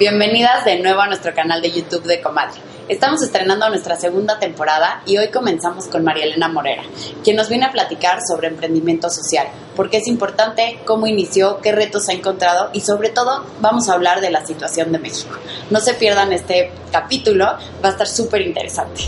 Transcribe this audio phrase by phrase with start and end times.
[0.00, 2.58] Bienvenidas de nuevo a nuestro canal de YouTube de Comadre.
[2.88, 6.84] Estamos estrenando nuestra segunda temporada y hoy comenzamos con María Elena Morera,
[7.22, 11.72] quien nos viene a platicar sobre emprendimiento social, por qué es importante, cómo inició, qué
[11.72, 15.36] retos ha encontrado y sobre todo vamos a hablar de la situación de México.
[15.68, 19.02] No se pierdan este capítulo, va a estar súper interesante.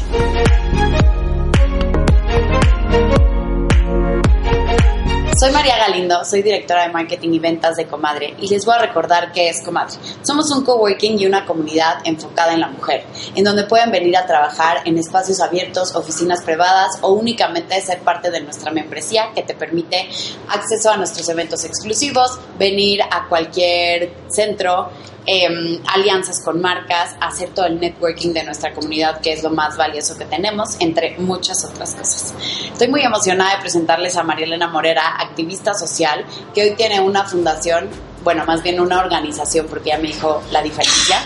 [5.42, 8.78] Soy María Galindo, soy directora de marketing y ventas de Comadre y les voy a
[8.78, 9.96] recordar qué es Comadre.
[10.22, 13.02] Somos un coworking y una comunidad enfocada en la mujer,
[13.34, 18.30] en donde pueden venir a trabajar en espacios abiertos, oficinas privadas o únicamente ser parte
[18.30, 20.08] de nuestra membresía que te permite
[20.48, 24.90] acceso a nuestros eventos exclusivos, venir a cualquier centro
[25.24, 29.76] Em, alianzas con marcas, hacer todo el networking de nuestra comunidad, que es lo más
[29.76, 32.34] valioso que tenemos, entre muchas otras cosas.
[32.72, 37.24] Estoy muy emocionada de presentarles a María Elena Morera, activista social, que hoy tiene una
[37.24, 37.88] fundación,
[38.24, 41.22] bueno, más bien una organización, porque ya me dijo la diferencia,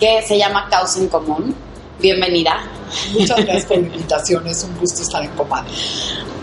[0.00, 1.54] que se llama Causa en Común.
[2.00, 2.64] Bienvenida.
[3.12, 5.70] Muchas gracias por la invitación, es un gusto estar en Comadre.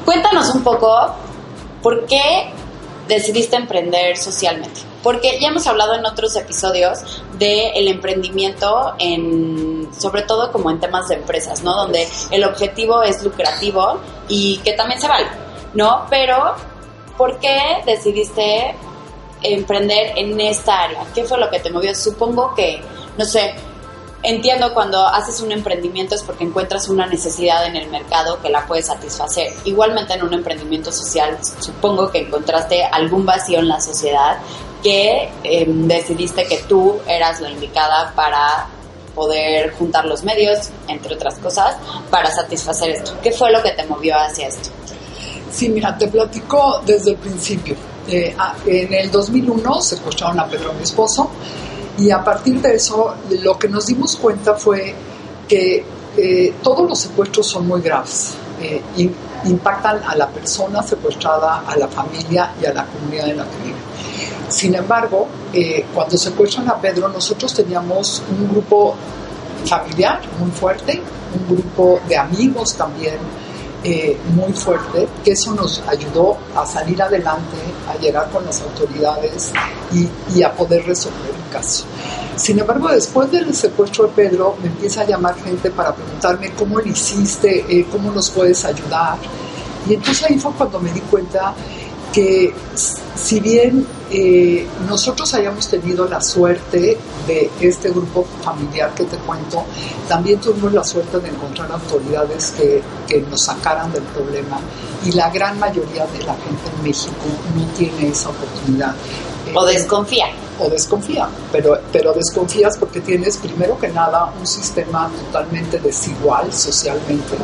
[0.06, 1.14] Cuéntanos un poco
[1.84, 2.50] por qué
[3.10, 4.88] decidiste emprender socialmente.
[5.08, 7.00] Porque ya hemos hablado en otros episodios
[7.40, 11.74] del emprendimiento en, sobre todo como en temas de empresas, ¿no?
[11.74, 15.28] Donde el objetivo es lucrativo y que también se vale,
[15.74, 16.08] ¿no?
[16.10, 16.56] Pero,
[17.18, 18.76] ¿por qué decidiste
[19.44, 21.06] emprender en esta área?
[21.16, 21.96] ¿Qué fue lo que te movió?
[21.96, 22.82] Supongo que,
[23.18, 23.56] no sé,
[24.24, 28.68] entiendo cuando haces un emprendimiento es porque encuentras una necesidad en el mercado que la
[28.68, 29.54] puedes satisfacer.
[29.64, 34.40] Igualmente en un emprendimiento social, supongo que encontraste algún vacío en la sociedad
[34.82, 38.68] que em, decidiste que tú eras la indicada para
[39.16, 41.76] poder juntar los medios, entre otras cosas,
[42.12, 43.14] para satisfacer esto.
[43.22, 44.70] ¿Qué fue lo que te movió hacia esto?
[45.52, 47.76] Sí, mira, te platico desde el principio.
[48.08, 51.30] Eh, en el 2001 secuestraron a Pedro, mi esposo,
[51.98, 54.94] y a partir de eso lo que nos dimos cuenta fue
[55.48, 55.84] que
[56.16, 58.36] eh, todos los secuestros son muy graves.
[58.62, 58.82] Eh,
[59.46, 63.58] impactan a la persona secuestrada, a la familia y a la comunidad en la que
[63.64, 63.78] vive.
[64.50, 68.96] Sin embargo, eh, cuando secuestran a Pedro, nosotros teníamos un grupo
[69.66, 71.02] familiar muy fuerte,
[71.34, 73.18] un grupo de amigos también
[73.84, 79.52] eh, muy fuerte, que eso nos ayudó a salir adelante, a llegar con las autoridades
[80.34, 81.86] y, a poder resolver el caso.
[82.36, 86.80] Sin embargo, después del secuestro de Pedro, me empieza a llamar gente para preguntarme cómo
[86.80, 89.18] lo hiciste, eh, cómo nos puedes ayudar.
[89.88, 91.54] Y entonces ahí fue cuando me di cuenta
[92.12, 92.54] que
[93.18, 96.98] si bien eh, nosotros hayamos tenido la suerte
[97.28, 99.66] de este grupo familiar que te cuento,
[100.08, 104.60] también tuvimos la suerte de encontrar autoridades que, que nos sacaran del problema
[105.04, 107.26] y la gran mayoría de la gente en México
[107.56, 108.96] no tiene esa oportunidad.
[109.54, 110.28] O desconfía.
[110.60, 117.36] O desconfía, pero, pero desconfías porque tienes primero que nada un sistema totalmente desigual socialmente,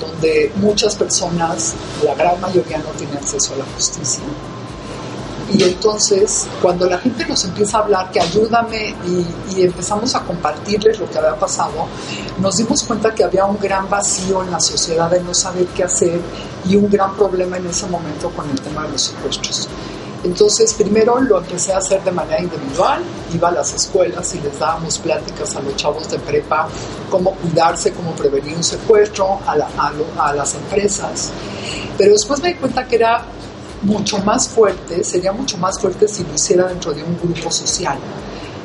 [0.00, 1.74] donde muchas personas,
[2.04, 4.22] la gran mayoría no tiene acceso a la justicia
[5.54, 10.98] y entonces, cuando la gente nos empieza a hablar que ayúdame y, empezamos a compartirles
[10.98, 11.86] lo que había pasado,
[12.40, 15.84] nos dimos cuenta que había un gran vacío en la sociedad de no saber qué
[15.84, 16.20] hacer
[16.66, 19.68] y un gran problema en ese momento con el tema de los secuestros.
[20.24, 23.02] Entonces, primero lo empecé a hacer de manera individual,
[23.34, 26.68] iba a las escuelas y les dábamos pláticas a los chavos de prepa,
[27.10, 29.52] cómo cuidarse, cómo prevenir un secuestro, a,
[30.18, 31.30] a las empresas.
[31.98, 33.22] Pero después me di cuenta que era
[33.82, 37.98] mucho más fuerte, sería mucho más fuerte si lo hiciera dentro de un grupo social.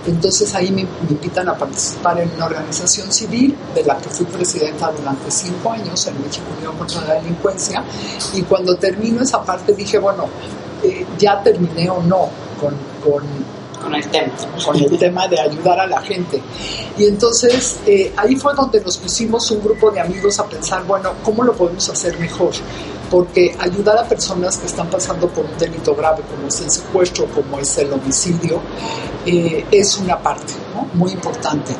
[0.06, 4.92] Entonces ahí me, invitan a participar en una organización civil de la que fui presidenta
[4.92, 7.84] durante cinco años, en México Unión contra la Delincuencia,
[8.34, 10.26] y cuando termino esa parte dije, bueno,
[10.84, 12.30] eh, ya terminé o no
[12.60, 12.74] con,
[13.04, 13.24] con
[13.82, 14.34] con el tema.
[14.66, 16.42] Con el tema de ayudar a la gente.
[16.98, 21.14] Y entonces eh, ahí fue donde nos pusimos un grupo de amigos a pensar, bueno,
[21.24, 22.52] ¿cómo lo podemos hacer mejor?
[23.10, 27.26] Porque ayudar a personas que están pasando por un delito grave, como es el secuestro,
[27.28, 28.62] como es el homicidio,
[29.26, 30.54] eh, es una parte
[30.94, 31.74] muy importante.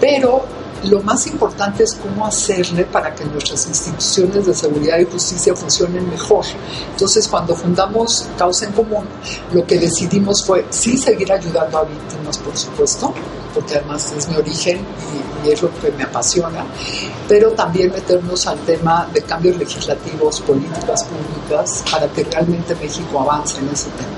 [0.00, 0.44] Pero
[0.84, 6.08] lo más importante es cómo hacerle para que nuestras instituciones de seguridad y justicia funcionen
[6.08, 6.44] mejor.
[6.92, 9.04] Entonces, cuando fundamos Causa en Común,
[9.52, 13.12] lo que decidimos fue sí seguir ayudando a víctimas, por supuesto,
[13.58, 14.86] porque además es mi origen
[15.44, 16.64] y, es lo que me apasiona,
[17.26, 23.58] pero también meternos al tema de cambios legislativos, políticas públicas, para que realmente México avance
[23.58, 24.10] en ese tema.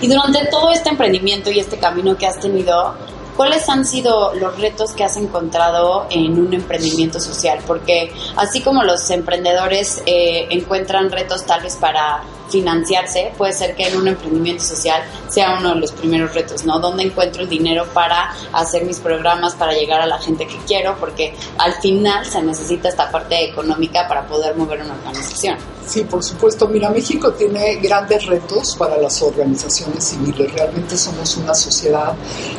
[0.00, 2.94] Y durante todo este emprendimiento y este camino que has tenido,
[3.36, 7.58] ¿Cuáles han sido los retos que has encontrado en un emprendimiento social?
[7.66, 13.88] Porque así como los emprendedores eh, encuentran retos tal vez para financiarse, puede ser que
[13.88, 16.78] en un emprendimiento social sea uno de los primeros retos, ¿no?
[16.78, 20.96] ¿Dónde encuentro el dinero para hacer mis programas, para llegar a la gente que quiero?
[20.98, 25.56] Porque al final se necesita esta parte económica para poder mover una organización.
[25.86, 26.66] Sí, por supuesto.
[26.66, 30.52] Mira, México tiene grandes retos para las organizaciones civiles.
[30.52, 32.14] Realmente somos una sociedad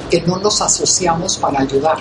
[0.09, 1.97] que no nos asociamos para ayudar.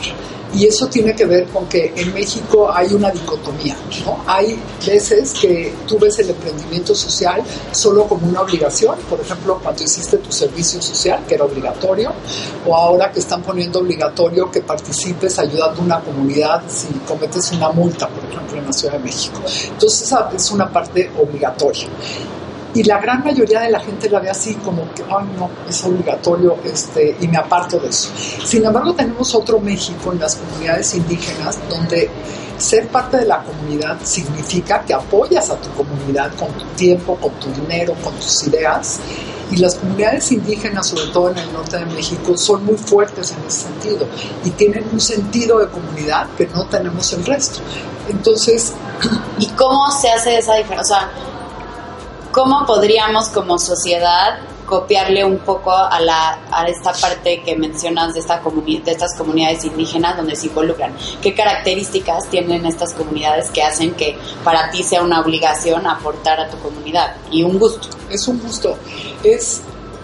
[0.57, 3.77] Y eso tiene que ver con que en México hay una dicotomía,
[4.07, 4.23] ¿no?
[4.25, 4.57] Hay
[4.87, 7.43] veces que tú ves el emprendimiento social
[7.73, 12.13] solo como una obligación, por ejemplo, cuando hiciste tu servicio social, que era obligatorio,
[12.65, 17.71] o ahora que están poniendo obligatorio que participes ayudando a una comunidad si cometes una
[17.71, 19.41] multa, por ejemplo, en la Ciudad de México.
[19.73, 21.89] Entonces, esa es una parte obrigatório.
[22.75, 25.85] Y la gran mayoría de la gente la ve así como que, ay no, es
[25.85, 28.11] obligatorio este, y me aparto de eso.
[28.45, 32.11] Sin embargo, tenemos otro México en las comunidades indígenas donde
[32.59, 37.33] ser parte de la comunidad significa que apoyas a tu comunidad con tu tiempo, con
[37.35, 38.99] tu dinero, con tus ideas.
[39.51, 43.47] Y las comunidades indígenas, sobre todo en el norte de México, son muy fuertes en
[43.47, 44.07] ese sentido
[44.45, 47.61] y tienen un sentido de comunidad que no tenemos el resto.
[48.09, 48.73] Entonces...
[49.39, 51.11] ¿Y cómo se hace esa diferencia?
[52.35, 58.19] ¿Cómo podríamos como sociedad copiarle un poco a, la, a esta parte que mencionas de,
[58.19, 60.97] esta de estas comunidades indígenas donde se involucran?
[61.23, 66.51] ¿Qué características tienen estas comunidades que hacen que para ti sea una obligación aportar a
[66.51, 67.87] tu comunidad y un gusto?
[68.11, 68.77] Es un gusto,
[69.23, 69.61] es,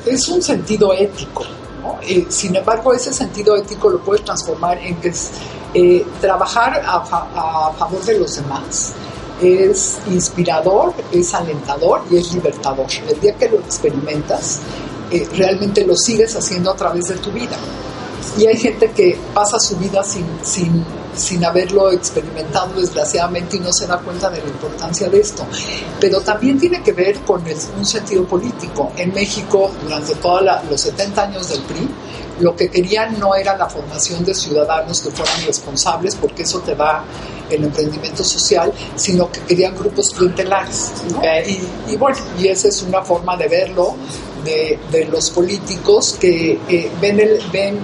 [0.07, 1.43] es un sentido ético.
[2.03, 5.33] Eh, sin embargo, ese sentido ético lo puedes transformar en que es
[5.75, 8.95] eh, trabajar a favor de los demás
[9.43, 12.87] es inspirador, es alentador y es libertador.
[13.09, 14.61] El día que lo experimentas,
[15.11, 17.57] eh, realmente lo sigues haciendo a través de tu vida.
[18.39, 20.85] Y hay gente que pasa su vida sin, sin,
[21.17, 25.45] sin haberlo experimentado desgraciadamente y no se da cuenta de la importancia de esto.
[25.99, 27.43] Pero también tiene que ver con
[27.77, 28.93] un sentido político.
[28.97, 31.89] En México, durante todos los 70 años del PRI,
[32.41, 36.75] lo que querían no era la formación de ciudadanos que fueran responsables, porque eso te
[36.75, 37.05] da
[37.51, 40.91] el emprendimiento social, sino que querían grupos clientelares.
[41.89, 43.95] Y, bueno, y esa es una forma de verlo
[44.45, 47.79] de, los políticos que eh, ven, el, ven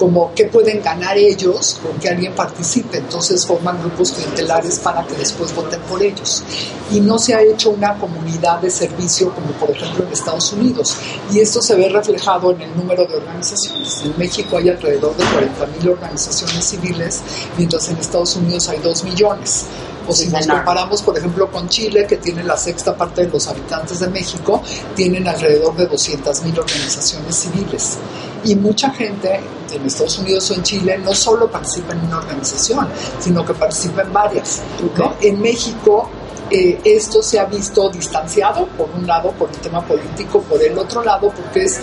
[0.00, 2.96] como qué pueden ganar ellos con que alguien participe.
[2.96, 6.42] Entonces forman grupos clientelares para que después voten por ellos.
[6.90, 10.96] Y no se ha hecho una comunidad de servicio como por ejemplo en Estados Unidos.
[11.30, 14.00] Y esto se ve reflejado en el número de organizaciones.
[14.02, 17.20] En México hay alrededor de 40.000 organizaciones civiles,
[17.58, 19.66] mientras en Estados Unidos hay 2 millones.
[20.08, 23.46] O si nos comparamos, por ejemplo, con Chile, que tiene la sexta parte de los
[23.48, 24.62] habitantes de México,
[24.94, 27.98] tienen alrededor de 200.000 organizaciones civiles.
[28.44, 32.88] Y mucha gente en Estados Unidos o en Chile no solo participa en una organización,
[33.18, 34.62] sino que participa en varias.
[35.20, 36.08] En México
[36.50, 40.76] eh, esto se ha visto distanciado, por un lado, por el tema político, por el
[40.78, 41.80] otro lado, porque es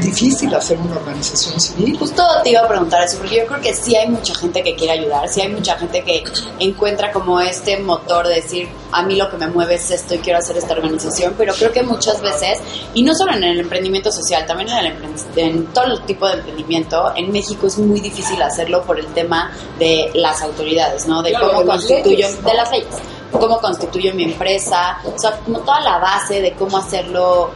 [0.00, 1.96] difícil hacer una organización civil.
[1.98, 4.74] Justo te iba a preguntar eso, porque yo creo que sí hay mucha gente que
[4.74, 6.24] quiere ayudar, sí hay mucha gente que
[6.58, 10.18] encuentra como este motor de decir, a mí lo que me mueve es esto y
[10.18, 12.58] quiero hacer esta organización, pero creo que muchas veces,
[12.94, 14.94] y no solo en el emprendimiento social, también en, el
[15.36, 20.10] en todo tipo de emprendimiento, en México es muy difícil hacerlo por el tema de
[20.14, 21.22] las autoridades, ¿no?
[21.22, 22.96] De cómo constituyen, de las leyes
[23.32, 27.50] cómo constituyo mi empresa, o sea, como toda la base de cómo hacerlo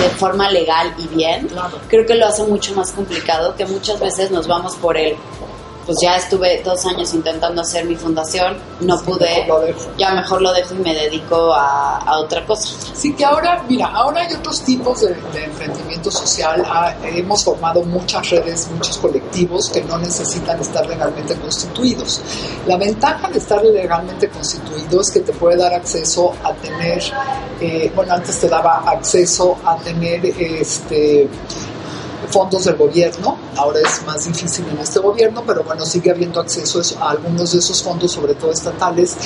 [0.00, 1.48] de forma legal y bien,
[1.88, 5.16] creo que lo hace mucho más complicado, que muchas veces nos vamos por el
[5.86, 9.46] pues ya estuve dos años intentando hacer mi fundación, no pude,
[9.98, 12.68] ya mejor lo dejo y me dedico a, otra cosa.
[12.94, 18.30] Sí, que ahora, mira, ahora hay otros tipos de, emprendimiento social, ah, hemos formado muchas
[18.30, 22.20] redes, muchos colectivos que no necesitan estar legalmente constituidos.
[22.66, 27.02] La ventaja de estar legalmente constituido es que te puede dar acceso a tener,
[27.60, 31.28] eh, bueno, antes te daba acceso a tener este
[32.30, 36.80] fondos del gobierno, ahora es más difícil en este gobierno, pero bueno, sigue habiendo acceso
[37.00, 39.16] a algunos de esos fondos, sobre todo estatales,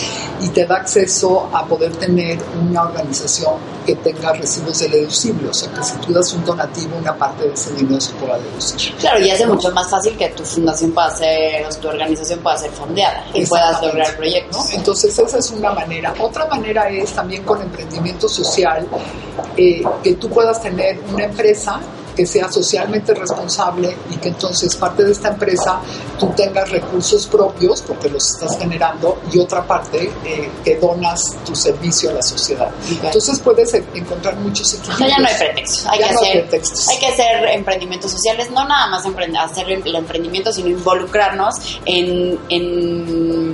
[0.40, 5.54] y te da acceso a poder tener una organización que tenga recibos de deducible, o
[5.54, 8.94] sea que si tú das un donativo, una parte de ese dinero se pueda deducir.
[8.96, 12.58] Claro, y hace mucho más fácil que tu fundación pueda ser, o tu organización pueda
[12.58, 14.70] ser fondeada y puedas lograr proyectos.
[14.73, 16.14] Entonces esa es una manera.
[16.18, 18.87] Otra manera es también con emprendimiento social,
[19.56, 21.80] eh, que tú puedas tener una empresa
[22.14, 25.80] que sea socialmente responsable y que entonces parte de esta empresa
[26.18, 31.54] tú tengas recursos propios porque los estás generando y otra parte eh, que donas tu
[31.54, 32.71] servicio a la sociedad.
[33.02, 34.75] Entonces puedes encontrar muchos.
[34.75, 35.87] O sea, ya no hay pretextos.
[35.87, 36.49] Hay, que, hacer,
[36.90, 43.53] hay que hacer emprendimientos sociales, no nada más hacer el emprendimiento, sino involucrarnos en, en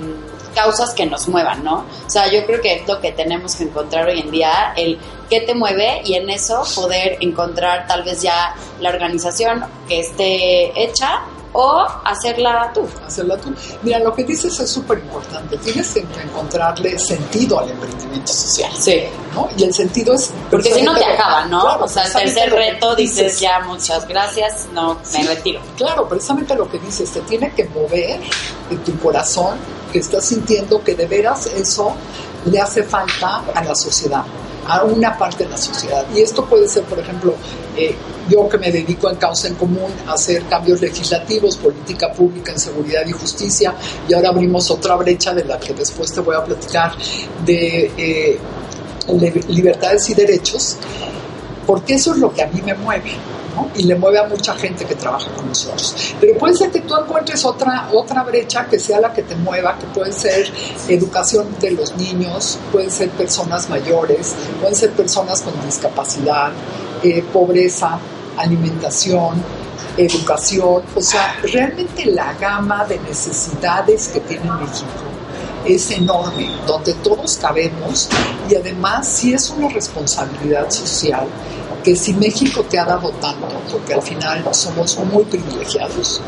[0.55, 1.85] causas que nos muevan, ¿no?
[2.07, 4.99] O sea, yo creo que es lo que tenemos que encontrar hoy en día, el
[5.29, 10.73] qué te mueve y en eso poder encontrar tal vez ya la organización que esté
[10.83, 12.87] hecha o hacerla tú.
[13.05, 13.53] Hacerla tú.
[13.83, 15.57] Mira, lo que dices es súper importante.
[15.59, 18.71] Tienes que encontrarle sentido al emprendimiento social.
[18.79, 19.03] Sí.
[19.35, 19.49] ¿no?
[19.57, 20.33] Y el sentido es...
[20.51, 21.77] Porque si no te acaba, ¿no?
[21.77, 25.61] o sea, el tercer reto dices, ya muchas gracias, no, me retiro.
[25.77, 28.21] Claro, precisamente lo que dices, te tiene que mover
[28.69, 29.59] de tu corazón,
[29.91, 31.95] que estás sintiendo que de veras eso
[32.45, 34.25] le hace falta a la sociedad
[34.67, 36.05] a una parte de la sociedad.
[36.15, 37.35] Y esto puede ser, por ejemplo,
[37.77, 37.95] eh,
[38.29, 42.61] yo que me dedico en causa en común a hacer cambios legislativos, política pública en
[42.61, 43.75] seguridad y justicia,
[44.09, 46.93] y ahora abrimos otra brecha de la que después te voy a platicar,
[47.45, 48.39] de eh,
[49.49, 50.77] libertades y derechos,
[51.67, 53.13] porque eso es lo que a mí me mueve
[53.75, 56.15] y le mueve a mucha gente que trabaja con nosotros.
[56.21, 59.79] Pero puede ser que tú encuentres otra, otra brecha que sea la que te mueva,
[59.79, 60.51] que puede ser
[60.89, 66.53] educación de los niños, pueden ser personas mayores, pueden ser personas con discapacidad,
[67.03, 67.99] eh, pobreza,
[68.37, 69.43] alimentación,
[69.97, 75.11] educación, o sea, realmente la gama de necesidades que tiene México
[75.65, 78.09] es enorme, donde todos cabemos
[78.49, 81.27] y además sí es una responsabilidad social
[81.83, 86.21] que si México te ha dado tanto, porque al final somos muy privilegiados,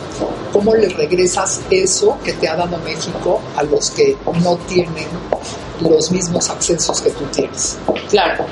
[0.53, 5.09] ¿cómo le regresas eso que te ha dado México a los que no tienen
[5.81, 7.79] los mismos accesos que tú tienes?
[8.09, 8.47] Claro,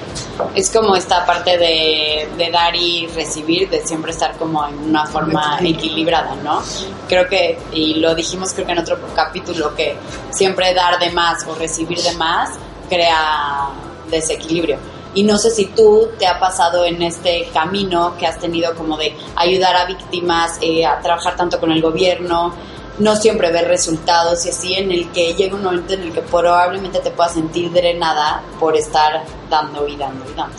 [0.55, 5.07] es como esta parte de, de dar y recibir, de siempre estar como en una
[5.07, 6.63] forma equilibrada, ¿no?
[7.09, 9.97] Creo que, y lo dijimos creo que en otro capítulo, que
[10.31, 12.51] siempre dar de más o recibir de más
[12.89, 13.71] crea
[14.11, 14.79] desequilibrio
[15.15, 18.97] y no sé si tú te ha pasado en este camino que has tenido como
[18.97, 22.55] de ayudar a víctimas, eh, a trabajar tanto con el gobierno,
[22.99, 26.23] no siempre ver resultados y así, en el que llega un momento en el que
[26.23, 30.57] probablemente te puedas sentir drenada por estar dando y dando y dando.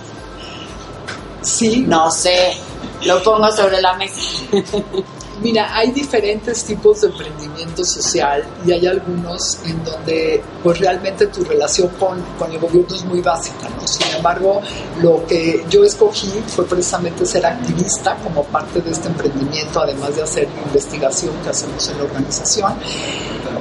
[1.42, 1.86] Sí.
[1.88, 2.58] No sé,
[3.06, 4.22] lo pongo sobre la mesa.
[5.42, 11.44] Mira, hay diferentes tipos de emprendimiento social y hay algunos en donde pues realmente tu
[11.44, 13.88] relación con, con el gobierno es muy básica, ¿no?
[13.88, 14.62] Sin embargo,
[15.02, 20.22] lo que yo escogí fue precisamente ser activista como parte de este emprendimiento, además de
[20.22, 22.74] hacer investigación que hacemos en la organización.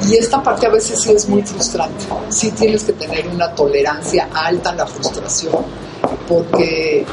[0.07, 4.29] Y esta parte a veces sí es muy frustrante, sí tienes que tener una tolerancia
[4.35, 5.65] alta a la frustración
[6.29, 7.05] porque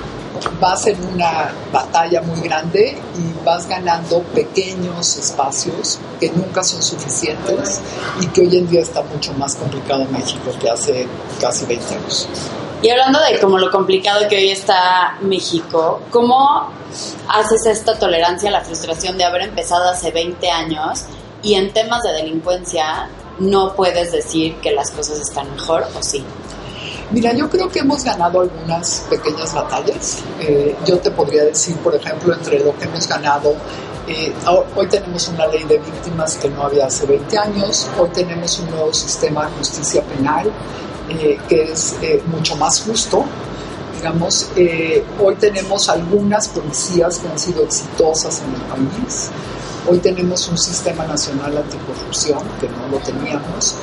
[0.60, 7.82] vas en una batalla muy grande y vas ganando pequeños espacios que nunca son suficientes
[8.22, 11.08] y que hoy en día está mucho más complicado en México que hace
[11.40, 12.28] casi 20 años.
[12.82, 16.70] Y hablando de como lo complicado que hoy está México, ¿cómo
[17.28, 21.06] haces esta tolerancia a la frustración de haber empezado hace 20 años
[21.42, 26.24] y en temas de delincuencia no puedes decir que las cosas están mejor o sí?
[27.10, 30.20] Mira, yo creo que hemos ganado algunas pequeñas batallas.
[30.42, 33.56] Eh, yo te podría decir, por ejemplo, entre lo que hemos ganado,
[34.08, 34.34] eh,
[34.76, 38.72] hoy tenemos una ley de víctimas que no había hace 20 años, hoy tenemos un
[38.72, 40.52] nuevo sistema de justicia penal
[41.10, 41.96] eh, que es
[42.28, 43.24] mucho más justo.
[43.96, 44.50] Digamos,
[45.20, 49.32] hoy tenemos algunas policías que han sido exitosas en el país.
[49.90, 53.76] Hoy tenemos un sistema nacional anticorrupción que no lo teníamos.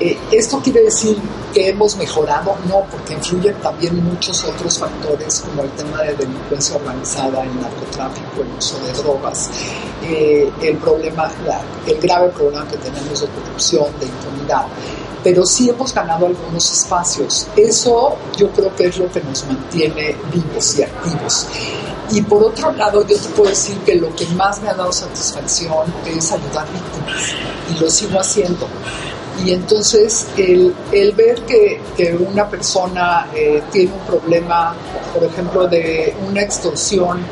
[0.00, 1.18] Eh, ¿Esto quiere decir
[1.52, 2.56] que hemos mejorado?
[2.66, 8.40] No, porque influyen también muchos otros factores como el tema de delincuencia organizada, el narcotráfico,
[8.40, 9.50] el uso de drogas,
[10.02, 11.30] eh, el problema,
[11.86, 14.64] el grave problema que tenemos de corrupción, de impunidad.
[15.22, 17.46] Pero sí hemos ganado algunos espacios.
[17.54, 21.46] Eso yo creo que es lo que nos mantiene vivos y activos.
[22.10, 24.90] Y por otro lado, yo te puedo decir que lo que más me ha dado
[24.92, 27.34] satisfacción es ayudar víctimas.
[27.70, 28.66] Y lo sigo haciendo
[29.44, 34.74] y entonces el, el ver que, que, una persona eh, tiene un problema,
[35.14, 37.24] por ejemplo, de una extorsión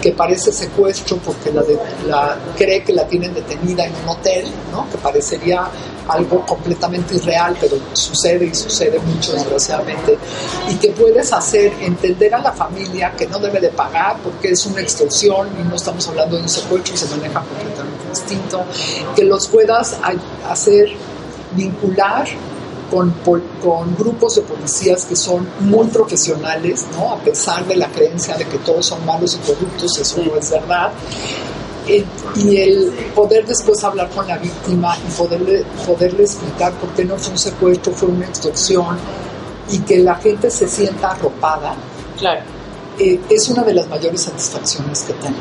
[0.00, 1.62] que parece secuestro porque la,
[2.06, 4.88] la cree que la tienen detenida en un hotel, ¿no?
[4.90, 5.68] que parecería
[6.08, 10.18] algo completamente irreal, pero sucede y sucede mucho desgraciadamente,
[10.68, 14.66] y que puedes hacer entender a la familia que no debe de pagar porque es
[14.66, 18.64] una extorsión y no estamos hablando de un secuestro y se maneja completamente distinto,
[19.14, 19.96] que los puedas
[20.48, 20.92] hacer
[21.54, 22.26] vincular
[22.90, 23.10] con,
[23.62, 27.12] con, grupos de policías que son muy profesionales, ¿no?
[27.12, 30.50] a pesar de la creencia de que todos son malos y corruptos, eso no es
[30.50, 30.92] verdad.
[31.88, 32.04] Eh,
[32.36, 37.16] y el poder después hablar con la víctima y poderle, poderle explicar por qué no
[37.16, 38.96] fue un secuestro, fue una extorsión
[39.70, 41.74] y que la gente se sienta arropada,
[42.18, 42.42] claro.
[42.98, 45.38] Eh, es una de las mayores satisfacciones que tengo.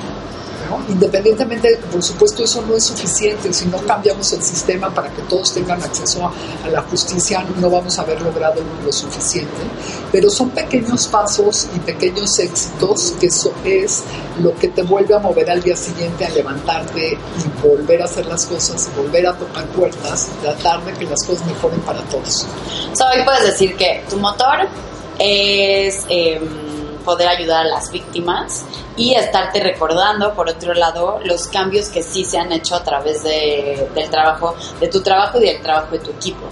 [0.90, 3.52] Independientemente, por supuesto, eso no es suficiente.
[3.54, 7.98] Si no cambiamos el sistema para que todos tengan acceso a, la justicia, no vamos
[8.00, 9.62] a haber logrado lo suficiente.
[10.12, 14.04] Pero son pequeños pasos y pequeños éxitos que eso es
[14.42, 18.26] lo que te vuelve a mover al día siguiente, a levantarte y volver a hacer
[18.26, 22.46] las cosas, volver a tocar puertas, tratar de que las cosas mejoren para todos.
[22.92, 24.68] hoy puedes decir que tu motor
[25.20, 26.06] es...
[26.10, 26.71] Em,
[27.02, 28.64] poder ayudar a las víctimas
[28.96, 33.24] y estarte recordando, por otro lado, los cambios que sí se han hecho a través
[33.24, 36.46] de, del trabajo, de tu trabajo y del trabajo de tu equipo.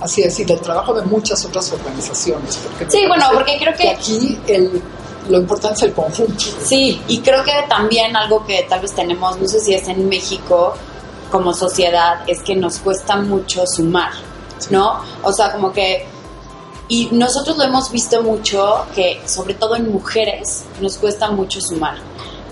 [0.00, 2.56] Así es, y del trabajo de muchas otras organizaciones.
[2.56, 3.90] Porque sí, bueno, porque creo que...
[3.90, 4.82] aquí el,
[5.28, 6.44] lo importante es el conjunto.
[6.62, 10.08] Sí, y creo que también algo que tal vez tenemos, no sé si es en
[10.08, 10.74] México
[11.30, 14.12] como sociedad, es que nos cuesta mucho sumar,
[14.70, 15.00] ¿no?
[15.22, 16.06] O sea, como que
[16.90, 21.94] y nosotros lo hemos visto mucho, que sobre todo en mujeres nos cuesta mucho sumar,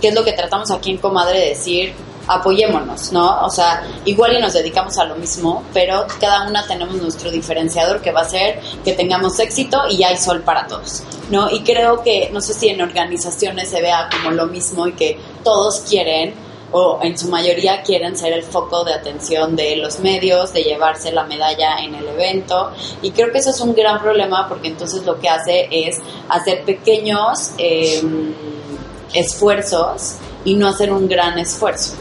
[0.00, 1.92] que es lo que tratamos aquí en Comadre de decir,
[2.28, 3.44] apoyémonos, ¿no?
[3.44, 8.00] O sea, igual y nos dedicamos a lo mismo, pero cada una tenemos nuestro diferenciador
[8.00, 11.50] que va a ser que tengamos éxito y hay sol para todos, ¿no?
[11.50, 15.18] Y creo que, no sé si en organizaciones se vea como lo mismo y que
[15.42, 16.32] todos quieren
[16.72, 21.12] o en su mayoría quieren ser el foco de atención de los medios, de llevarse
[21.12, 22.70] la medalla en el evento.
[23.02, 25.96] Y creo que eso es un gran problema porque entonces lo que hace es
[26.28, 28.34] hacer pequeños em,
[29.14, 31.94] esfuerzos y no hacer un gran esfuerzo.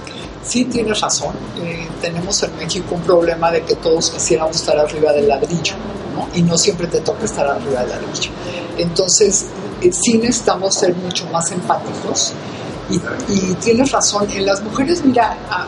[0.44, 1.36] Sí, tienes razón.
[1.62, 5.76] Eh, tenemos en México un problema de que todos quisiéramos estar arriba del ladrillo,
[6.16, 6.28] ¿no?
[6.34, 8.32] Y no siempre te toca estar arriba del ladrillo.
[8.78, 9.48] Entonces,
[9.82, 12.34] eh, sí necesitamos ser mucho más empáticos
[12.90, 15.66] y, tienes razón, en las mujeres, mira, ah,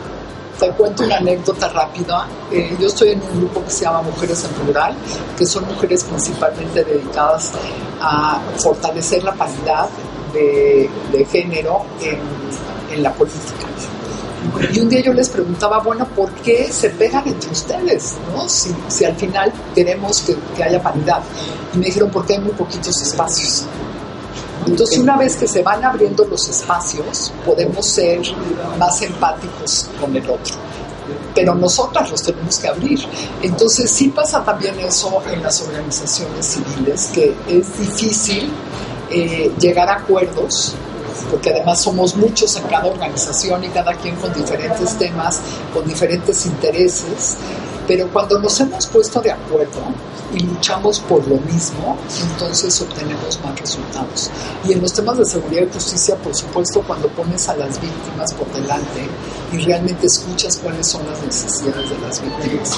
[0.58, 2.26] te cuento una anécdota rápida.
[2.50, 4.94] Eh, yo estoy en un grupo que se llama Mujeres en Rural,
[5.36, 7.52] que son mujeres principalmente dedicadas
[8.00, 9.88] a fortalecer la paridad
[10.32, 10.88] de,
[11.30, 13.66] género en, la política.
[14.72, 18.16] Y un día yo les preguntaba, bueno, ¿por qué se pegan entre ustedes?
[18.34, 18.48] ¿no?
[18.48, 21.22] Si, si al final queremos que, que haya paridad.
[21.74, 23.66] Y me dijeron, porque hay muy poquitos espacios.
[24.66, 28.20] Entonces, una vez que se van abriendo los espacios, podemos ser
[28.78, 30.54] más empáticos con el otro.
[31.34, 33.00] Pero nosotras los tenemos que abrir.
[33.42, 38.50] Entonces, sí pasa también eso en las organizaciones civiles, que es difícil
[39.10, 40.74] eh, llegar a acuerdos
[41.30, 45.40] porque además somos muchos en cada organización y cada quien con diferentes temas,
[45.72, 47.36] con diferentes intereses,
[47.86, 49.80] pero cuando nos hemos puesto de acuerdo,
[50.34, 51.96] y luchamos por lo mismo,
[52.30, 54.30] entonces obtenemos más resultados.
[54.64, 58.32] Y en los temas de seguridad y justicia, por supuesto, cuando pones a las víctimas
[58.34, 59.08] por delante
[59.52, 62.76] y realmente escuchas cuáles son las necesidades de las víctimas,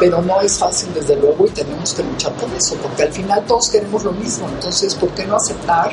[0.00, 3.44] pero no es fácil desde luego y tenemos que luchar por eso, porque al final
[3.46, 5.92] todos queremos lo mismo, entonces ¿por qué no aceptar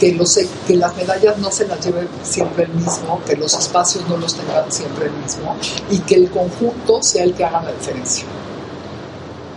[0.00, 4.08] que, los, que las medallas no se las lleve siempre el mismo, que los espacios
[4.08, 5.56] no los tengan siempre el mismo
[5.90, 8.24] y que el conjunto sea el que haga la diferencia?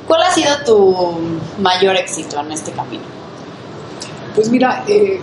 [0.10, 1.20] ¿Cuál ha sido tu
[1.60, 3.04] mayor éxito en este camino?
[4.34, 5.22] Pues mira, eh,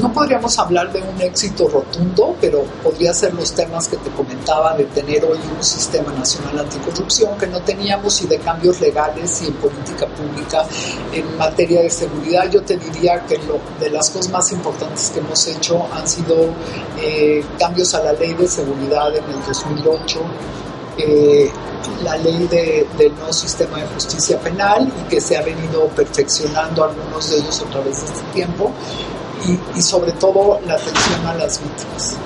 [0.00, 4.74] no podríamos hablar de un éxito rotundo, pero podría ser los temas que te comentaba
[4.78, 9.48] de tener hoy un sistema nacional anticorrupción que no teníamos y de cambios legales y
[9.48, 10.64] en política pública
[11.12, 12.50] en materia de seguridad.
[12.50, 16.46] Yo te diría que lo, de las cosas más importantes que hemos hecho han sido
[16.98, 20.20] eh, cambios a la ley de seguridad en el 2008
[20.98, 21.50] eh,
[22.02, 27.30] la ley del nuevo sistema de justicia penal y que se ha venido perfeccionando algunos
[27.30, 28.72] de ellos a través de este tiempo
[29.76, 32.16] y, sobre todo la atención a las víctimas.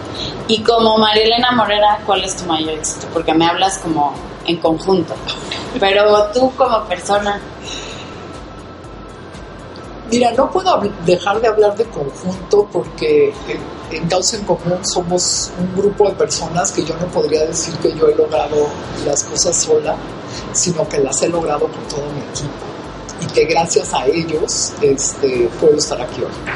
[0.49, 3.07] Y como Marilena Morera, ¿cuál es tu mayor éxito?
[3.13, 4.15] Porque me hablas como
[4.47, 5.15] en conjunto,
[5.79, 7.41] pero tú como persona.
[10.11, 13.59] Mira, no puedo dejar de hablar de conjunto porque eh,
[13.93, 17.95] en Causa en Común somos un grupo de personas que yo no podría decir que
[17.95, 18.69] yo he logrado
[19.07, 19.97] las cosas sola,
[20.53, 22.73] sino que las he logrado por todo mi equipo
[23.21, 26.53] y que gracias a ellos este, puedo estar aquí hoy.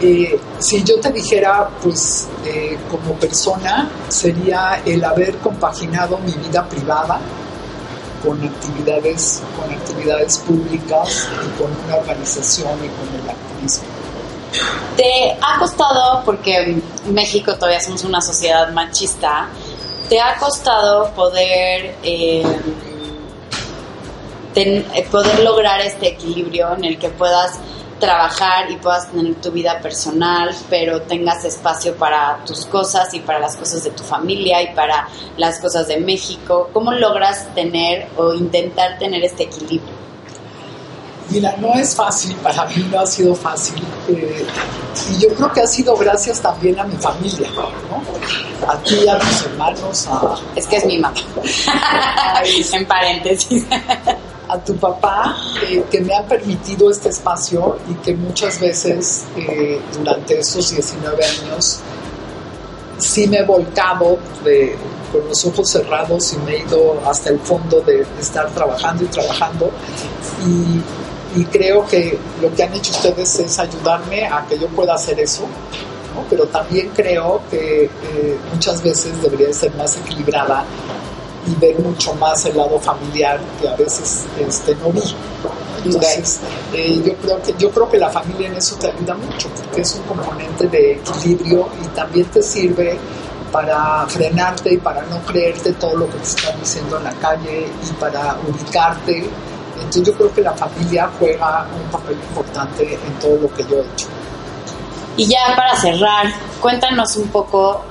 [0.00, 6.68] Eh, si yo te dijera, pues eh, como persona, sería el haber compaginado mi vida
[6.68, 7.20] privada
[8.24, 13.91] con actividades, con actividades públicas y con una organización y con el activismo.
[14.96, 19.48] ¿Te ha costado, porque México todavía somos una sociedad machista,
[20.08, 22.42] te ha costado poder eh,
[24.54, 27.58] eh, poder lograr este equilibrio en el que puedas
[27.98, 33.38] trabajar y puedas tener tu vida personal, pero tengas espacio para tus cosas y para
[33.38, 36.68] las cosas de tu familia y para las cosas de México.
[36.72, 40.11] ¿Cómo logras tener o intentar tener este equilibrio?
[41.30, 43.82] Mira, no es fácil, para mí no ha sido fácil.
[44.08, 44.44] Eh,
[45.10, 48.70] y yo creo que ha sido gracias también a mi familia, ¿no?
[48.70, 50.36] A ti, a tus hermanos, a...
[50.54, 51.16] Es que es mi mamá.
[52.72, 53.64] en paréntesis.
[54.48, 59.80] A tu papá, eh, que me han permitido este espacio y que muchas veces eh,
[59.96, 61.80] durante esos 19 años
[62.98, 64.18] sí me he volcado
[65.12, 69.06] con los ojos cerrados y me he ido hasta el fondo de estar trabajando y
[69.08, 69.70] trabajando.
[70.46, 70.80] Y
[71.34, 75.18] y creo que lo que han hecho ustedes es ayudarme a que yo pueda hacer
[75.20, 75.44] eso,
[76.28, 80.64] pero también creo que eh, muchas veces debería ser más equilibrada
[81.46, 85.02] y ver mucho más el lado familiar que a veces este, no vi.
[85.84, 86.40] Entonces,
[86.72, 89.80] eh, yo, creo que, yo creo que la familia en eso te ayuda mucho, porque
[89.80, 92.96] es un componente de equilibrio y también te sirve
[93.50, 97.66] para frenarte y para no creerte todo lo que te están diciendo en la calle
[97.66, 99.28] y para ubicarte
[99.82, 103.76] entonces yo creo que la familia juega un papel importante en todo lo que yo
[103.76, 104.06] he hecho.
[105.16, 106.26] Y ya para cerrar,
[106.60, 107.84] cuéntanos un poco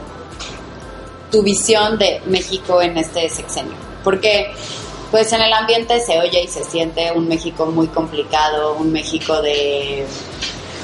[1.32, 3.76] tu visión de México en este sexenio.
[4.04, 4.52] Porque
[5.12, 9.42] pues en el ambiente se oye y se siente un México muy complicado, un México
[9.42, 10.06] de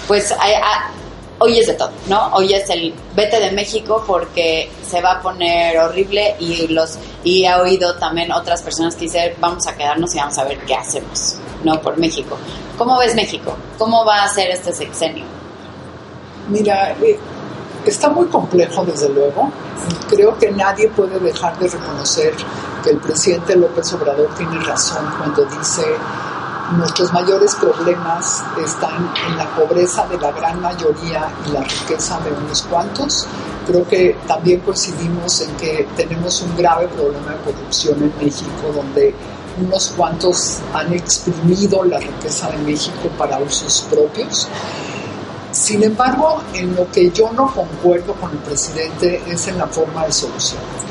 [0.08, 0.54] pues hay,
[1.40, 2.30] hoy es de todo, ¿no?
[2.34, 7.46] Hoy es el vete de México porque se va a poner horrible y los y
[7.46, 10.76] he oído también otras personas que dicen vamos a quedarnos y vamos a ver qué
[10.76, 11.82] hacemos, ¿no?
[11.82, 12.38] Por México.
[12.78, 13.56] ¿Cómo ves México?
[13.78, 15.26] ¿Cómo va a ser este sexenio?
[16.50, 17.18] Mira, eh,
[17.86, 19.52] está muy complejo desde luego.
[20.10, 22.34] Creo que nadie puede dejar de reconocer
[22.84, 25.84] que el presidente López Obrador tiene razón cuando dice
[26.76, 32.32] nuestros mayores problemas están en la pobreza de la gran mayoría y la riqueza de
[32.32, 33.26] unos cuantos.
[33.66, 39.14] Creo que también coincidimos en que tenemos un grave problema de corrupción en México, donde
[39.62, 44.48] unos cuantos han exprimido la riqueza de México para usos propios.
[45.52, 50.06] Sin embargo, en lo que yo no concuerdo con el presidente es en la forma
[50.06, 50.87] de solución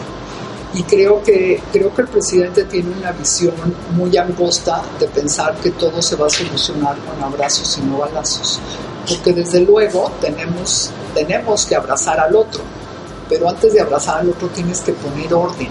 [0.76, 3.54] y creo que, creo que el presidente tiene una visión
[3.92, 8.60] muy angosta de pensar que todo se va a solucionar con abrazos y no balazos.
[9.08, 12.60] Porque desde luego tenemos, tenemos que abrazar al otro,
[13.26, 15.70] pero antes de abrazar al otro tienes que poner orden.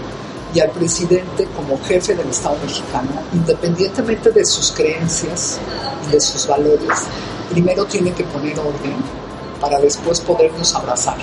[0.52, 5.60] Y al presidente como jefe del Estado mexicano, independientemente de sus creencias
[6.08, 6.98] y de sus valores,
[7.50, 8.96] primero tiene que poner orden
[9.60, 11.18] para después podernos abrazar.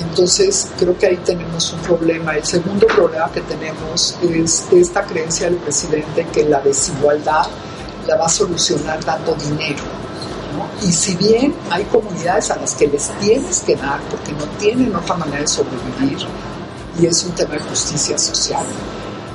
[0.00, 2.36] Entonces creo que ahí tenemos un problema.
[2.36, 7.46] El segundo problema que tenemos es esta creencia del presidente que la desigualdad
[8.06, 9.82] la va a solucionar dando dinero.
[10.82, 14.94] Y si bien hay comunidades a las que les tienes que dar porque no tienen
[14.94, 16.18] otra manera de sobrevivir,
[17.00, 18.64] y es un tema de justicia social,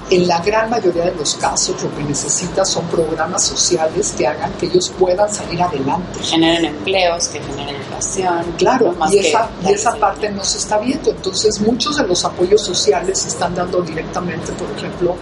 [0.10, 4.52] en la gran mayoría de los casos lo que necesitas son programas sociales que hagan
[4.54, 6.20] que ellos puedan salir adelante.
[6.20, 8.54] Que generen empleos, que generen educación.
[8.58, 11.12] Claro, y, esa, y esa parte no se está viendo.
[11.12, 15.16] Entonces muchos de los apoyos sociales se están dando directamente, por ejemplo,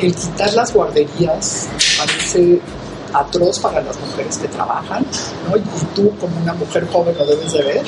[0.00, 2.60] el quitar las guarderías parece
[3.12, 5.04] atroz para las mujeres que trabajan,
[5.48, 5.56] ¿no?
[5.56, 5.62] y
[5.94, 7.82] tú como una mujer joven lo debes de ver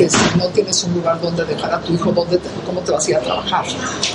[0.00, 3.06] que si no tienes un lugar donde dejar a tu hijo, ¿dónde ¿cómo te vas
[3.06, 3.66] a ir a trabajar?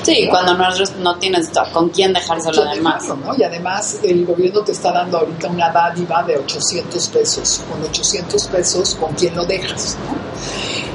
[0.01, 0.67] Sí, cuando no,
[0.99, 3.03] no tienes con quién dejárselo además.
[3.07, 3.35] ¿no?
[3.37, 7.61] Y además el gobierno te está dando ahorita una dádiva de 800 pesos.
[7.69, 9.95] Con 800 pesos, ¿con quién lo dejas?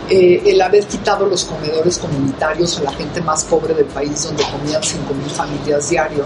[0.08, 4.42] Eh, el haber quitado los comedores comunitarios a la gente más pobre del país, donde
[4.42, 6.24] comían 5.000 familias diario,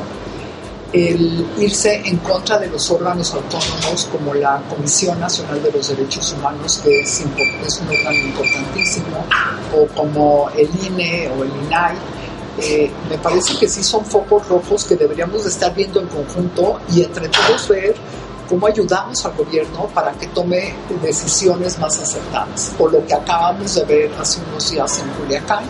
[0.95, 6.33] el irse en contra de los órganos autónomos como la Comisión Nacional de los Derechos
[6.33, 9.25] Humanos, que es, un órgano importantísimo,
[9.77, 11.97] o como el INE o el INAI,
[12.63, 16.79] eh, me parece que sí son focos rojos que deberíamos de estar viendo en conjunto
[16.95, 17.97] y entre todos ver
[18.49, 22.73] cómo ayudamos al gobierno para que tome decisiones más acertadas.
[22.79, 25.65] O lo que acabamos de ver hace unos días en Culiacán,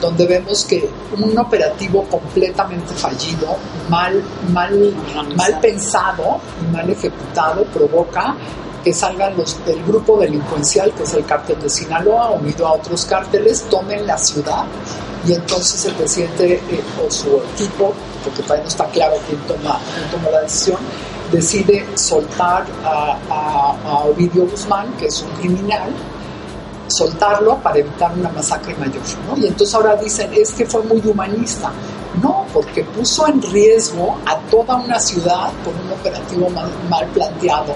[0.00, 3.56] donde vemos que un operativo completamente fallido,
[3.88, 4.94] mal, mal,
[5.36, 8.34] mal pensado y mal ejecutado provoca
[8.82, 13.04] que salgan los del grupo delincuencial, que es el cártel de Sinaloa, unido a otros
[13.04, 14.64] cárteles, tomen la ciudad
[15.26, 17.92] y entonces el presidente eh, o su equipo,
[18.24, 20.78] porque todavía no está claro quién toma, quién toma la decisión,
[21.30, 25.92] decide soltar a, a Ovidio Guzmán, que es un criminal,
[26.90, 29.02] soltarlo para evitar una masacre mayor.
[29.28, 29.36] ¿no?
[29.36, 31.70] Y entonces ahora dicen, es que fue muy humanista.
[32.22, 37.74] No, porque puso en riesgo a toda una ciudad por un operativo mal, mal planteado.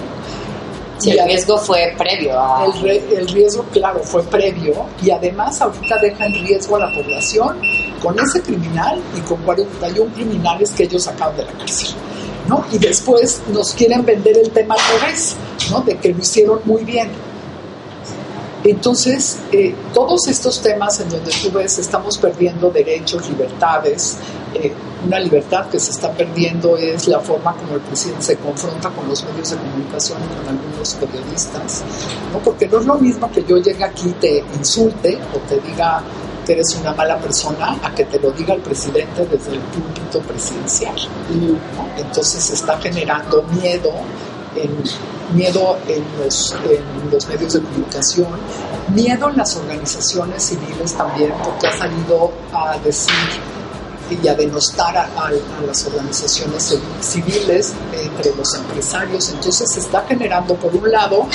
[0.97, 2.65] Sí, el riesgo fue previo a...
[2.65, 6.93] El, re, el, riesgo, claro, fue previo y además ahorita deja en riesgo a la
[6.93, 7.59] población
[8.01, 11.95] con ese criminal y con 41 criminales que ellos sacaron de la cárcel.
[12.47, 12.63] ¿no?
[12.71, 15.35] Y después nos quieren vender el tema al revés,
[15.71, 15.81] ¿no?
[15.81, 17.09] de que lo hicieron muy bien.
[18.65, 24.17] Entonces, eh, todos estos temas en donde tú ves estamos perdiendo derechos, libertades,
[24.55, 24.73] eh,
[25.05, 29.07] una libertad que se está perdiendo es la forma como el presidente se confronta con
[29.07, 31.83] los medios de comunicación y con algunos periodistas,
[32.33, 32.39] ¿no?
[32.39, 36.01] porque no es lo mismo que yo llegue aquí y te insulte o te diga
[36.43, 40.21] que eres una mala persona a que te lo diga el presidente desde el púlpito
[40.21, 40.95] presidencial.
[41.97, 43.91] Entonces se está generando miedo
[44.55, 44.71] en,
[45.33, 48.27] miedo en los, medios de comunicación,
[48.93, 53.13] miedo en las organizaciones civiles también, porque ha salido a decir
[54.09, 55.31] y a denostar a, a,
[55.65, 59.29] las organizaciones civiles entre los empresarios.
[59.29, 61.27] Entonces se está generando, por un lado,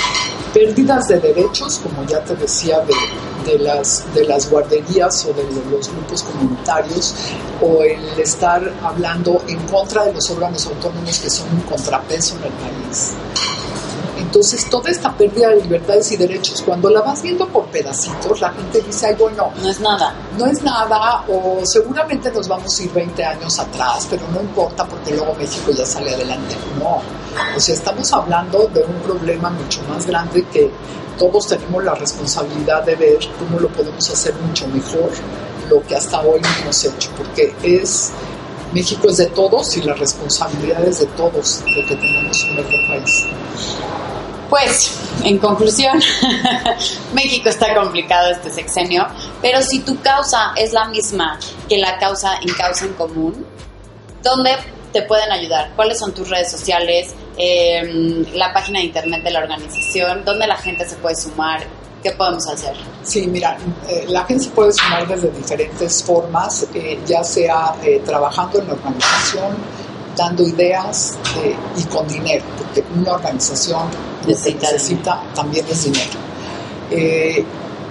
[0.53, 5.43] pérdidas de derechos, como ya te decía, de, de, las, de las guarderías o de
[5.69, 7.13] los grupos comunitarios,
[7.61, 12.43] o el estar hablando en contra de los órganos autónomos que son un contrapeso en
[12.43, 13.13] el país.
[14.31, 18.49] Entonces, toda esta pérdida de libertades y derechos, cuando la vas viendo por pedacitos, la
[18.51, 20.15] gente dice, ay, bueno, no es nada.
[20.37, 24.85] No es nada, o seguramente nos vamos a ir 20 años atrás, pero no importa
[24.85, 26.55] porque luego México ya sale adelante.
[26.79, 27.01] No.
[27.57, 30.71] O sea, estamos hablando de un problema mucho más grande que
[31.19, 35.11] todos tenemos la responsabilidad de ver cómo lo podemos hacer mucho mejor
[35.69, 38.13] lo que hasta hoy hemos hecho, porque es
[38.71, 42.87] México es de todos y la responsabilidad es de todos de que tengamos un mejor
[42.87, 43.25] país.
[44.51, 44.91] Pues,
[45.23, 45.97] en conclusión,
[47.13, 49.07] México está complicado este sexenio,
[49.41, 53.45] pero si tu causa es la misma que la causa en causa en común,
[54.21, 54.57] ¿dónde
[54.91, 55.71] te pueden ayudar?
[55.77, 57.15] ¿Cuáles son tus redes sociales?
[57.37, 61.61] Eh, la página de internet de la organización, ¿dónde la gente se puede sumar?
[62.03, 62.75] ¿Qué podemos hacer?
[63.03, 68.01] Sí, mira, eh, la gente se puede sumar desde diferentes formas, eh, ya sea eh,
[68.03, 69.55] trabajando en la organización,
[70.15, 73.87] dando ideas eh, y con dinero, porque una organización
[74.27, 76.19] necesita, necesita también es dinero.
[76.89, 77.45] Eh,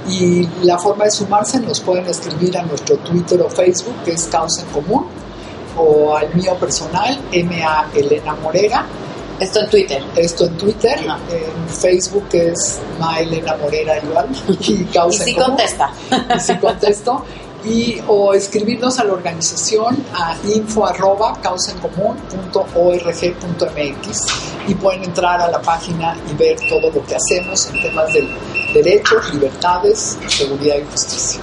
[0.09, 4.25] y la forma de sumarse nos pueden escribir a nuestro Twitter o Facebook, que es
[4.27, 5.07] Causa en Común,
[5.77, 8.87] o al mío personal, MA Elena Morera.
[9.39, 10.03] Esto en Twitter.
[10.17, 11.07] Esto en Twitter.
[11.07, 11.17] No.
[11.31, 14.27] En Facebook es Ma Elena Morera igual.
[14.61, 15.51] Y Causa y si en Común.
[15.57, 15.93] contesta.
[16.37, 17.25] Y si contesto
[17.65, 21.39] y o escribirnos a la organización a info arroba
[24.67, 28.29] y pueden entrar a la página y ver todo lo que hacemos en temas de
[28.73, 31.41] derechos, libertades, seguridad y justicia.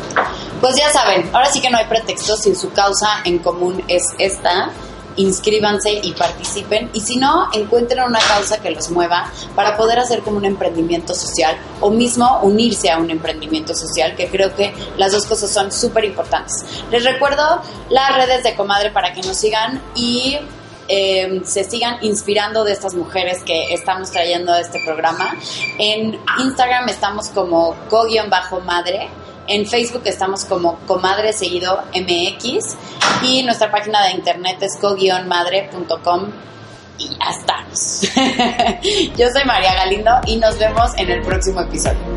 [0.61, 4.03] Pues ya saben, ahora sí que no hay pretexto si su causa en común es
[4.17, 4.71] esta
[5.17, 10.21] inscríbanse y participen y si no, encuentren una causa que los mueva para poder hacer
[10.21, 15.11] como un emprendimiento social o mismo unirse a un emprendimiento social, que creo que las
[15.11, 16.65] dos cosas son súper importantes.
[16.91, 20.37] Les recuerdo las redes de Comadre para que nos sigan y
[20.87, 25.35] eh, se sigan inspirando de estas mujeres que estamos trayendo a este programa.
[25.77, 29.09] En Instagram estamos como co-madre.
[29.47, 32.75] En Facebook estamos como Comadre Seguido MX
[33.23, 36.31] y nuestra página de internet es co-madre.com
[36.97, 38.01] y estamos.
[39.17, 42.16] Yo soy María Galindo y nos vemos en el próximo episodio.